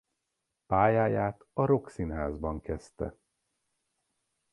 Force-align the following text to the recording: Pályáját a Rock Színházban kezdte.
Pályáját 0.67 1.45
a 1.53 1.65
Rock 1.65 1.89
Színházban 1.89 2.61
kezdte. 2.61 3.15